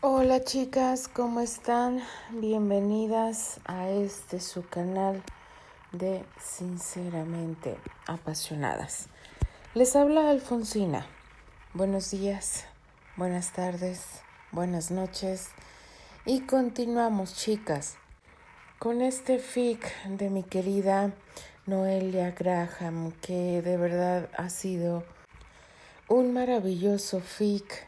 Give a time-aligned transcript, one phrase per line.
[0.00, 2.00] Hola chicas, ¿cómo están?
[2.30, 5.24] Bienvenidas a este su canal
[5.90, 7.76] de Sinceramente
[8.06, 9.08] Apasionadas.
[9.74, 11.04] Les habla Alfonsina.
[11.74, 12.64] Buenos días,
[13.16, 14.22] buenas tardes,
[14.52, 15.48] buenas noches.
[16.24, 17.96] Y continuamos chicas
[18.78, 21.12] con este fic de mi querida
[21.66, 25.02] Noelia Graham, que de verdad ha sido
[26.06, 27.87] un maravilloso fic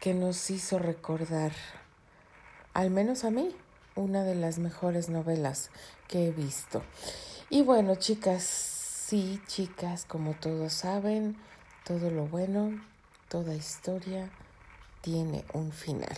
[0.00, 1.52] que nos hizo recordar,
[2.74, 3.54] al menos a mí,
[3.94, 5.70] una de las mejores novelas
[6.08, 6.82] que he visto.
[7.48, 11.36] Y bueno, chicas, sí, chicas, como todos saben,
[11.84, 12.82] todo lo bueno,
[13.28, 14.30] toda historia
[15.00, 16.16] tiene un final.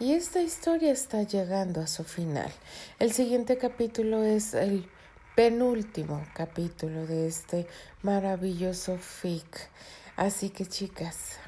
[0.00, 2.50] Y esta historia está llegando a su final.
[2.98, 4.88] El siguiente capítulo es el
[5.36, 7.66] penúltimo capítulo de este
[8.02, 9.68] maravilloso fic.
[10.16, 11.38] Así que chicas,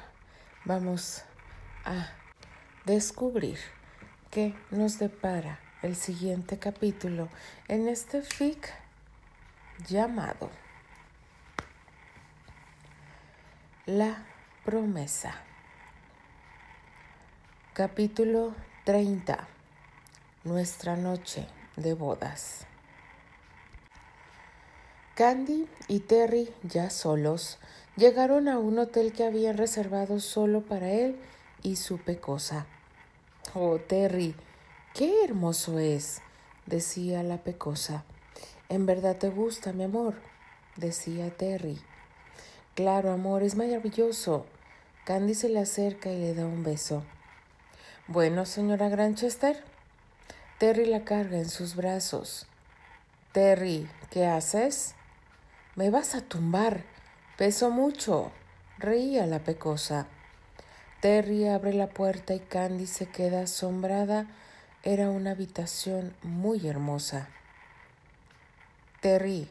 [0.65, 1.23] vamos
[1.87, 2.09] a
[2.85, 3.57] descubrir
[4.29, 7.29] qué nos depara el siguiente capítulo
[7.69, 8.73] en este fic
[9.87, 10.49] llamado
[13.85, 14.25] La
[14.65, 15.33] promesa.
[17.73, 18.53] Capítulo
[18.83, 19.47] 30.
[20.43, 21.47] Nuestra noche
[21.77, 22.65] de bodas.
[25.15, 27.59] Candy y Terry, ya solos,
[27.95, 31.17] llegaron a un hotel que habían reservado solo para él
[31.67, 32.65] y su pecosa.
[33.53, 34.35] Oh, Terry,
[34.93, 36.21] qué hermoso es,
[36.65, 38.05] decía la pecosa.
[38.69, 40.15] En verdad te gusta, mi amor,
[40.77, 41.77] decía Terry.
[42.73, 44.45] Claro, amor, es maravilloso.
[45.03, 47.03] Candy se le acerca y le da un beso.
[48.07, 49.61] Bueno, señora Granchester.
[50.59, 52.47] Terry la carga en sus brazos.
[53.33, 54.95] Terry, ¿qué haces?
[55.75, 56.85] Me vas a tumbar.
[57.37, 58.31] Peso mucho.
[58.77, 60.07] Reía la pecosa.
[60.99, 64.25] Terry abre la puerta y Candy se queda asombrada.
[64.81, 67.29] Era una habitación muy hermosa.
[69.01, 69.47] Terry,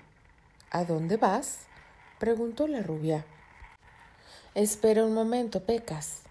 [0.73, 1.61] ¿a dónde vas?
[2.19, 3.25] preguntó la rubia.
[4.57, 6.23] Espera un momento, Pecas.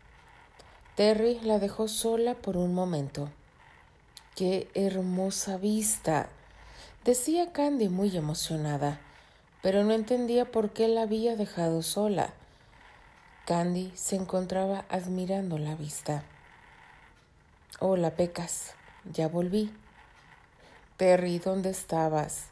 [0.96, 3.30] Terry la dejó sola por un momento.
[4.36, 6.28] ¡Qué hermosa vista!
[7.06, 9.00] decía Candy muy emocionada,
[9.62, 12.34] pero no entendía por qué la había dejado sola.
[13.46, 16.24] Candy se encontraba admirando la vista.
[17.80, 18.74] Hola, Pecas,
[19.14, 19.72] ya volví.
[20.98, 22.46] Terry, ¿dónde estabas?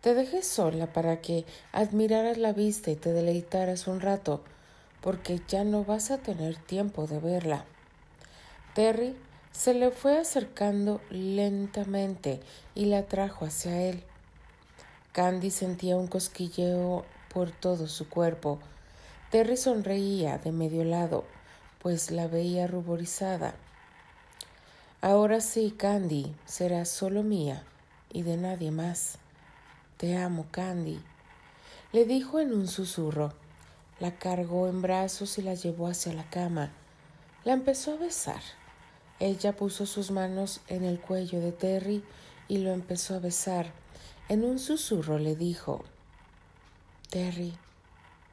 [0.00, 4.42] Te dejé sola para que admiraras la vista y te deleitaras un rato,
[5.00, 7.64] porque ya no vas a tener tiempo de verla.
[8.74, 9.14] Terry
[9.52, 12.40] se le fue acercando lentamente
[12.74, 14.02] y la trajo hacia él.
[15.12, 18.58] Candy sentía un cosquilleo por todo su cuerpo,
[19.34, 21.24] Terry sonreía de medio lado,
[21.80, 23.56] pues la veía ruborizada.
[25.00, 27.64] Ahora sí, Candy, serás solo mía
[28.12, 29.18] y de nadie más.
[29.96, 31.00] Te amo, Candy,
[31.90, 33.32] le dijo en un susurro.
[33.98, 36.70] La cargó en brazos y la llevó hacia la cama.
[37.42, 38.40] La empezó a besar.
[39.18, 42.04] Ella puso sus manos en el cuello de Terry
[42.46, 43.72] y lo empezó a besar.
[44.28, 45.84] En un susurro le dijo,
[47.10, 47.52] Terry,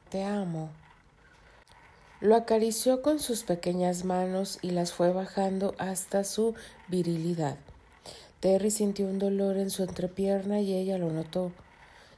[0.08, 0.70] te amo.
[2.22, 6.54] Lo acarició con sus pequeñas manos y las fue bajando hasta su
[6.86, 7.56] virilidad.
[8.38, 11.50] Terry sintió un dolor en su entrepierna y ella lo notó,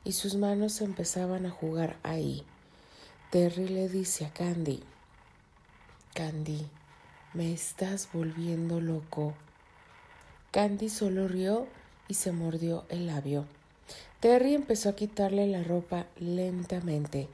[0.04, 2.44] y sus manos empezaban a jugar ahí.
[3.31, 4.82] Terry le dice a Candy,
[6.12, 6.69] Candy,
[7.32, 9.32] me estás volviendo loco.
[10.50, 11.66] Candy solo rió
[12.09, 13.47] y se mordió el labio.
[14.20, 17.26] Terry empezó a quitarle la ropa lentamente.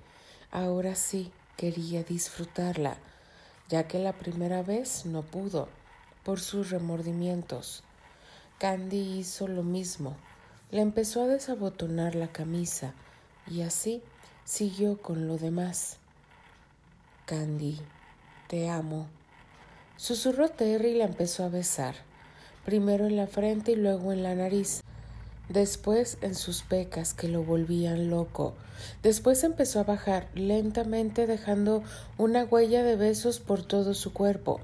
[0.53, 2.97] Ahora sí, quería disfrutarla,
[3.69, 5.69] ya que la primera vez no pudo
[6.25, 7.83] por sus remordimientos.
[8.59, 10.17] Candy hizo lo mismo.
[10.71, 12.95] Le empezó a desabotonar la camisa
[13.47, 14.03] y así
[14.47, 15.99] siguió con lo demás.
[17.27, 17.79] Candy,
[18.49, 19.07] te amo.
[19.99, 21.95] Susurró Terry y la empezó a besar,
[22.65, 24.81] primero en la frente y luego en la nariz
[25.51, 28.55] después en sus pecas que lo volvían loco.
[29.03, 31.83] Después empezó a bajar lentamente dejando
[32.17, 34.61] una huella de besos por todo su cuerpo,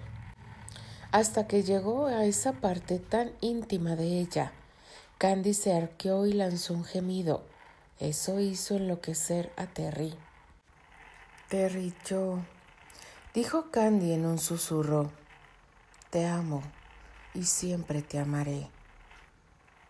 [1.10, 4.52] hasta que llegó a esa parte tan íntima de ella.
[5.18, 7.42] Candy se arqueó y lanzó un gemido.
[7.98, 10.14] Eso hizo enloquecer a Terry.
[11.48, 12.38] Terry, yo,
[13.34, 15.10] dijo Candy en un susurro,
[16.10, 16.62] te amo
[17.34, 18.68] y siempre te amaré.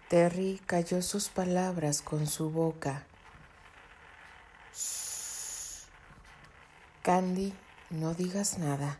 [0.09, 3.05] Terry cayó sus palabras con su boca.
[7.03, 7.53] Candy,
[7.91, 8.99] no digas nada,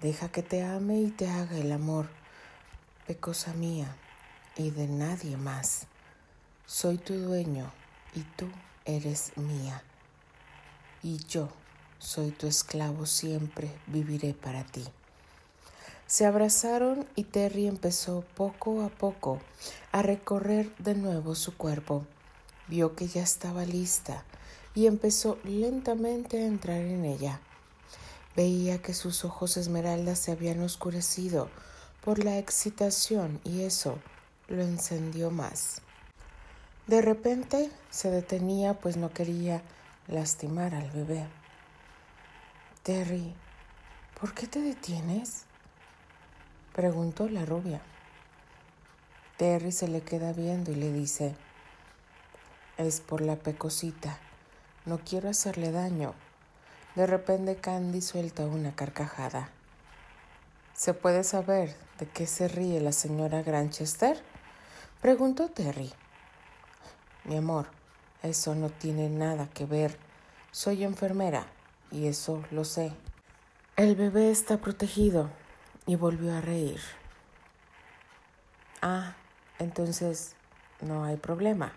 [0.00, 2.08] Deja que te ame y te haga el amor,
[3.06, 3.96] pecosa mía,
[4.54, 5.86] y de nadie más.
[6.66, 7.72] Soy tu dueño
[8.14, 8.46] y tú
[8.84, 9.82] eres mía.
[11.02, 11.48] Y yo
[11.98, 14.84] soy tu esclavo siempre, viviré para ti.
[16.06, 19.40] Se abrazaron y Terry empezó poco a poco
[19.90, 22.06] a recorrer de nuevo su cuerpo.
[22.68, 24.24] Vio que ya estaba lista
[24.72, 27.40] y empezó lentamente a entrar en ella.
[28.36, 31.48] Veía que sus ojos esmeraldas se habían oscurecido
[32.04, 33.98] por la excitación y eso
[34.46, 35.82] lo encendió más.
[36.86, 39.60] De repente se detenía pues no quería
[40.06, 41.26] lastimar al bebé.
[42.84, 43.34] Terry,
[44.20, 45.46] ¿por qué te detienes?
[46.76, 47.80] Preguntó la rubia.
[49.38, 51.34] Terry se le queda viendo y le dice,
[52.76, 54.18] es por la pecosita,
[54.84, 56.12] no quiero hacerle daño.
[56.94, 59.48] De repente Candy suelta una carcajada.
[60.74, 64.22] ¿Se puede saber de qué se ríe la señora Granchester?
[65.00, 65.94] Preguntó Terry.
[67.24, 67.68] Mi amor,
[68.22, 69.96] eso no tiene nada que ver.
[70.50, 71.46] Soy enfermera
[71.90, 72.92] y eso lo sé.
[73.76, 75.30] El bebé está protegido,
[75.86, 76.80] y volvió a reír.
[78.82, 79.14] Ah,
[79.58, 80.34] entonces
[80.80, 81.72] no hay problema.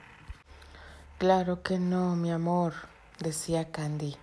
[1.17, 2.73] Claro que no, mi amor,
[3.19, 4.15] decía Candy.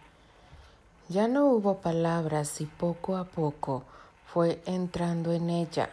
[1.08, 3.84] Ya no hubo palabras y poco a poco
[4.26, 5.90] fue entrando en ella.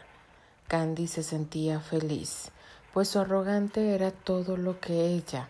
[0.68, 2.52] Candy se sentía feliz,
[2.94, 5.50] pues su arrogante era todo lo que ella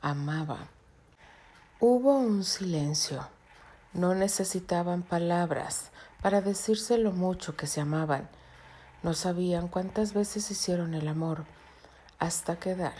[0.00, 0.68] amaba.
[1.80, 3.28] Hubo un silencio.
[3.92, 5.90] No necesitaban palabras
[6.24, 8.30] para decirse lo mucho que se amaban.
[9.02, 11.44] No sabían cuántas veces hicieron el amor
[12.18, 12.94] hasta quedar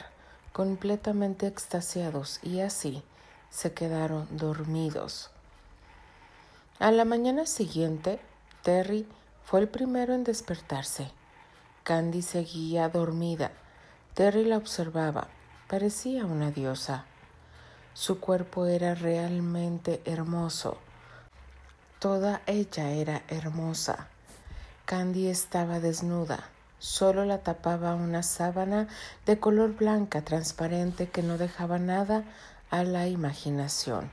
[0.53, 3.03] completamente extasiados y así
[3.49, 5.31] se quedaron dormidos.
[6.79, 8.21] A la mañana siguiente,
[8.63, 9.09] Terry
[9.43, 11.11] fue el primero en despertarse.
[11.83, 13.53] Candy seguía dormida.
[14.13, 15.29] Terry la observaba.
[15.67, 17.07] Parecía una diosa.
[17.95, 20.77] Su cuerpo era realmente hermoso.
[22.05, 24.09] Toda ella era hermosa.
[24.85, 26.51] Candy estaba desnuda.
[26.79, 28.89] Solo la tapaba una sábana
[29.25, 32.25] de color blanca transparente que no dejaba nada
[32.71, 34.11] a la imaginación.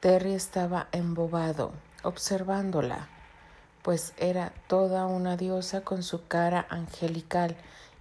[0.00, 1.72] Terry estaba embobado,
[2.02, 3.08] observándola,
[3.82, 7.56] pues era toda una diosa con su cara angelical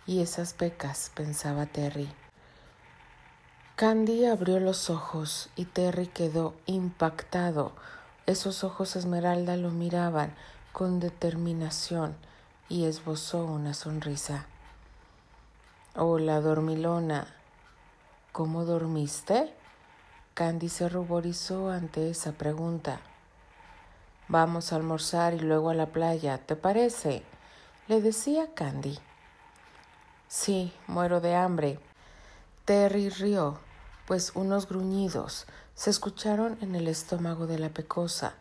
[0.07, 2.09] y esas pecas, pensaba Terry.
[3.75, 7.73] Candy abrió los ojos y Terry quedó impactado
[8.31, 10.33] esos ojos esmeralda lo miraban
[10.71, 12.15] con determinación
[12.69, 14.45] y esbozó una sonrisa.
[15.95, 17.27] Hola, dormilona.
[18.31, 19.53] ¿Cómo dormiste?
[20.33, 23.01] Candy se ruborizó ante esa pregunta.
[24.29, 27.23] Vamos a almorzar y luego a la playa, ¿te parece?
[27.89, 28.97] le decía Candy.
[30.29, 31.79] Sí, muero de hambre.
[32.63, 33.59] Terry rió,
[34.11, 38.33] pues unos gruñidos se escucharon en el estómago de la pecosa.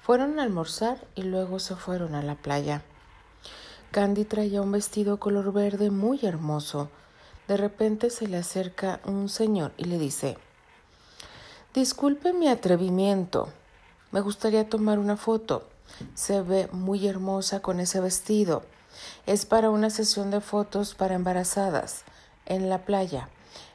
[0.00, 2.82] Fueron a almorzar y luego se fueron a la playa.
[3.90, 6.88] Candy traía un vestido color verde muy hermoso.
[7.48, 10.38] De repente se le acerca un señor y le dice
[11.74, 13.48] Disculpe mi atrevimiento.
[14.12, 15.68] Me gustaría tomar una foto.
[16.14, 18.62] Se ve muy hermosa con ese vestido.
[19.26, 22.04] Es para una sesión de fotos para embarazadas
[22.46, 23.28] en la playa.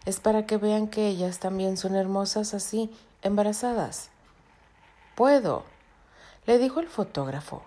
[0.06, 2.92] Es para que vean que ellas también son hermosas así,
[3.22, 4.10] embarazadas.
[5.16, 5.64] Puedo,
[6.46, 7.64] le dijo el fotógrafo.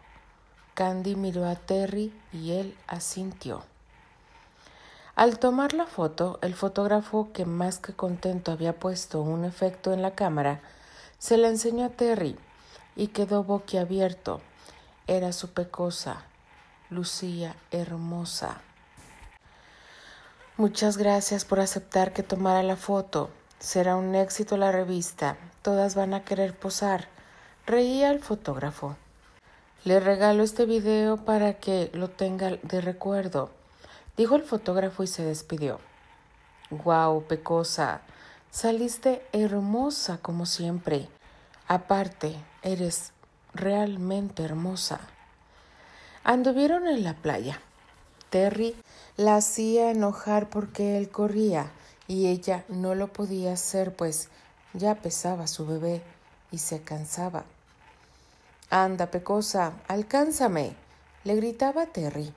[0.74, 3.62] Candy miró a Terry y él asintió.
[5.14, 10.02] Al tomar la foto, el fotógrafo, que más que contento había puesto un efecto en
[10.02, 10.60] la cámara,
[11.18, 12.36] se la enseñó a Terry
[12.96, 14.42] y quedó boquiabierto.
[15.06, 16.24] Era su pecosa,
[16.90, 18.60] lucía hermosa.
[20.58, 23.28] Muchas gracias por aceptar que tomara la foto.
[23.58, 25.36] Será un éxito la revista.
[25.60, 27.08] Todas van a querer posar.
[27.66, 28.96] Reía el fotógrafo.
[29.84, 33.50] Le regalo este video para que lo tenga de recuerdo,
[34.16, 35.78] dijo el fotógrafo y se despidió.
[36.70, 38.00] Guau, Pecosa,
[38.50, 41.10] saliste hermosa como siempre.
[41.68, 43.12] Aparte, eres
[43.52, 45.00] realmente hermosa.
[46.24, 47.60] Anduvieron en la playa.
[48.36, 48.76] Terry
[49.16, 51.72] la hacía enojar porque él corría
[52.06, 54.28] y ella no lo podía hacer pues
[54.74, 56.02] ya pesaba su bebé
[56.50, 57.44] y se cansaba.
[58.68, 60.76] Anda, pecosa, alcánzame,
[61.24, 62.30] le gritaba Terry.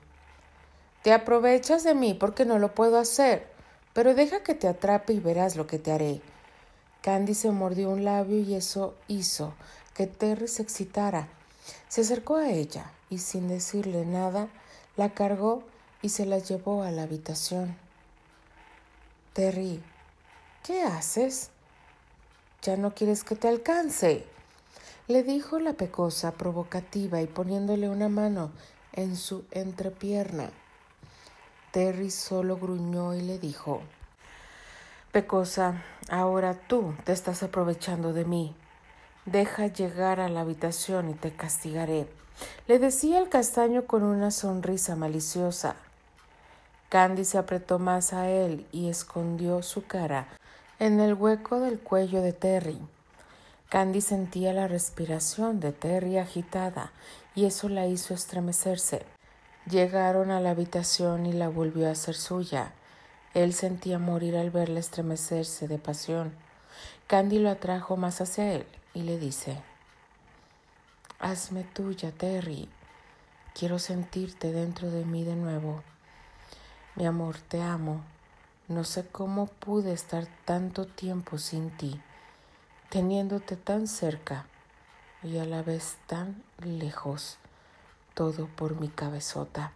[1.02, 3.46] Te aprovechas de mí porque no lo puedo hacer,
[3.92, 6.22] pero deja que te atrape y verás lo que te haré.
[7.02, 9.52] Candy se mordió un labio y eso hizo
[9.92, 11.28] que Terry se excitara.
[11.88, 14.48] Se acercó a ella, y sin decirle nada,
[14.96, 15.62] la cargó
[16.02, 17.76] y se la llevó a la habitación.
[19.32, 19.82] Terry,
[20.64, 21.50] ¿qué haces?
[22.62, 24.26] ¿Ya no quieres que te alcance?
[25.10, 28.52] le dijo la pecosa provocativa y poniéndole una mano
[28.92, 30.50] en su entrepierna.
[31.72, 33.82] Terry solo gruñó y le dijo
[35.10, 38.54] Pecosa, ahora tú te estás aprovechando de mí.
[39.26, 42.06] Deja llegar a la habitación y te castigaré.
[42.68, 45.74] Le decía el castaño con una sonrisa maliciosa.
[46.90, 50.26] Candy se apretó más a él y escondió su cara
[50.80, 52.80] en el hueco del cuello de Terry.
[53.68, 56.90] Candy sentía la respiración de Terry agitada
[57.36, 59.06] y eso la hizo estremecerse.
[59.70, 62.72] Llegaron a la habitación y la volvió a hacer suya.
[63.34, 66.32] Él sentía morir al verla estremecerse de pasión.
[67.06, 69.62] Candy lo atrajo más hacia él y le dice,
[71.20, 72.68] Hazme tuya, Terry.
[73.54, 75.84] Quiero sentirte dentro de mí de nuevo.
[76.96, 78.02] Mi amor, te amo.
[78.66, 82.00] No sé cómo pude estar tanto tiempo sin ti,
[82.88, 84.46] teniéndote tan cerca
[85.22, 87.38] y a la vez tan lejos,
[88.14, 89.72] todo por mi cabezota.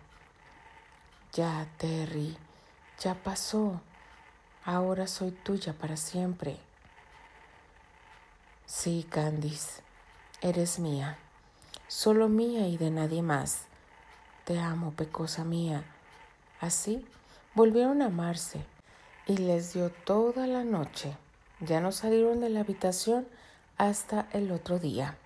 [1.33, 2.37] Ya, Terry,
[3.01, 3.81] ya pasó.
[4.65, 6.59] Ahora soy tuya para siempre.
[8.67, 9.83] Sí, Candice,
[10.41, 11.19] eres mía,
[11.87, 13.67] solo mía y de nadie más.
[14.45, 15.85] Te amo, pecosa mía.
[16.61, 17.07] Así
[17.55, 18.61] volvieron a amarse
[19.27, 21.17] y les dio toda la noche.
[21.61, 23.27] Ya no salieron de la habitación
[23.77, 25.17] hasta el otro día.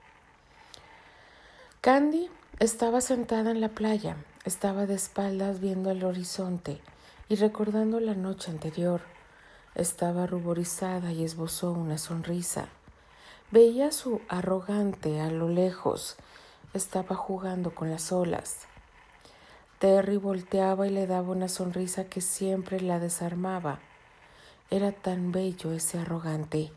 [1.81, 6.81] Candy estaba sentada en la playa, estaba de espaldas viendo el horizonte
[7.29, 9.03] y recordando la noche anterior.
[9.75, 12.69] Estaba ruborizada y esbozó una sonrisa.
[13.51, 16.17] Veía su arrogante a lo lejos.
[16.75, 18.67] Estaba jugando con las olas.
[19.79, 23.79] Terry volteaba y le daba una sonrisa que siempre la desarmaba.
[24.71, 26.73] Era tan bello ese arrogante.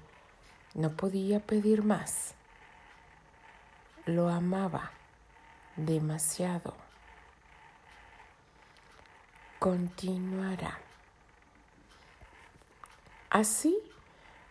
[0.74, 2.36] No podía pedir más.
[4.06, 4.92] Lo amaba
[5.76, 6.74] demasiado
[9.62, 10.80] continuará.
[13.30, 13.78] Así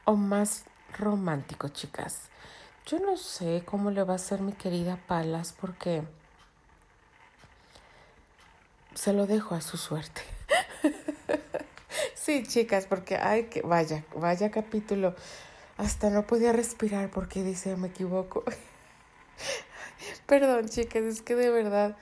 [0.04, 0.66] o más
[0.97, 2.28] romántico, chicas.
[2.87, 6.04] Yo no sé cómo le va a hacer mi querida Palas porque
[9.00, 10.21] se lo dejo a su suerte.
[12.14, 15.14] sí, chicas, porque ay que vaya, vaya capítulo.
[15.78, 18.45] Hasta no podía respirar porque dice, me equivoco.
[20.26, 21.97] Perdón, chicas, es que de verdad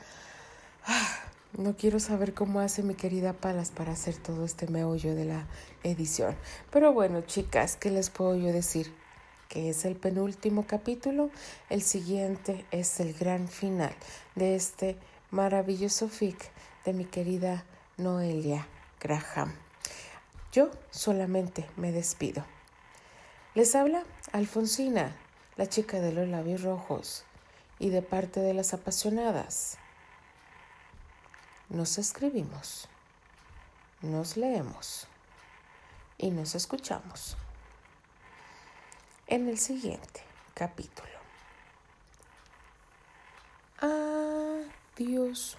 [0.86, 1.20] ah,
[1.56, 5.46] no quiero saber cómo hace mi querida Palas para hacer todo este meollo de la
[5.84, 6.34] edición.
[6.72, 8.92] Pero bueno, chicas, ¿qué les puedo yo decir?
[9.48, 11.30] Que es el penúltimo capítulo.
[11.70, 13.94] El siguiente es el gran final
[14.34, 14.96] de este
[15.30, 16.50] maravilloso fic
[16.84, 17.64] de mi querida
[17.96, 18.66] Noelia
[19.00, 19.54] Graham.
[20.52, 22.44] Yo solamente me despido.
[23.54, 25.16] Les habla Alfonsina,
[25.56, 27.24] la chica de los labios rojos,
[27.78, 29.78] y de parte de las apasionadas
[31.68, 32.88] nos escribimos,
[34.00, 35.06] nos leemos
[36.16, 37.36] y nos escuchamos
[39.26, 40.22] en el siguiente
[40.54, 41.08] capítulo.
[43.80, 45.58] Adiós.